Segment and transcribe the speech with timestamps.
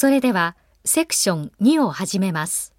[0.00, 2.74] それではセクション2を始めます。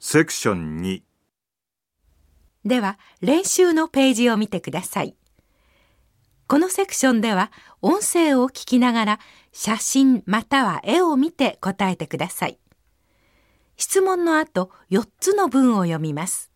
[0.00, 1.02] セクション2
[2.64, 5.16] では練習のページを見てください。
[6.46, 7.52] このセクションでは
[7.82, 9.20] 音声を聞きながら
[9.52, 12.58] 写真または絵を見て答えてください。
[13.76, 16.50] 質問の後4つの文を読みます。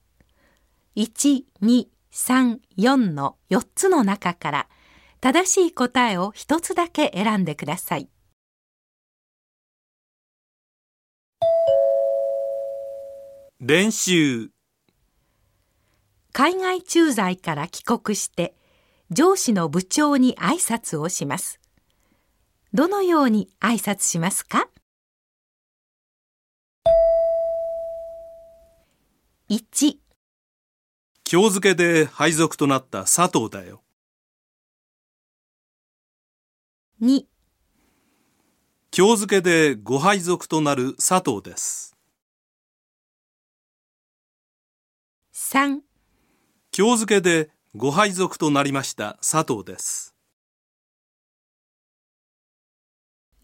[0.96, 4.68] 1、2、3、4の4つの中から
[5.20, 8.08] 正しい答えを1つだけ選んでください。
[13.60, 14.50] 練習。
[16.32, 18.54] 海外駐在から帰国して
[19.10, 21.58] 上司の部長に挨拶をします。
[22.72, 24.68] どのように挨拶しますか
[29.50, 29.96] ？1
[31.30, 33.82] 今日付で配属となった佐藤だよ
[37.00, 37.26] 2
[38.96, 41.96] 今日付でご配属となる佐藤です。
[45.32, 45.78] 3
[46.76, 50.16] 今日付でご配属となりました佐藤です。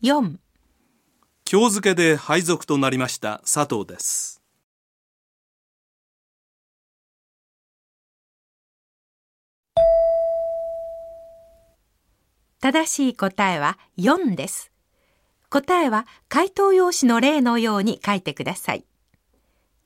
[0.02, 0.36] 4
[1.48, 4.43] 今日付で配属となりました佐藤です
[12.64, 14.72] 正しい答えは4です。
[15.50, 18.86] 答えは回答用紙の例のように書いてください。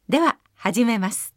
[0.08, 1.34] では始めます。